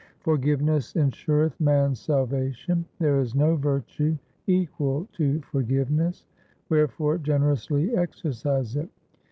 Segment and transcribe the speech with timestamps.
[0.21, 2.85] For giveness ensureth man's salvation.
[2.97, 6.25] There is no virtue equal to forgiveness.
[6.69, 8.89] Wherefore generously exercise it.